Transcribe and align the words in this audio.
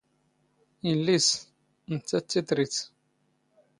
ⵉⵍⵍⵉⵙ, 0.89 1.25
ⵏⵜⵜⴰⵜ 1.91 2.23
ⵜⵉⵜⵔⵉⵜ. 2.31 2.75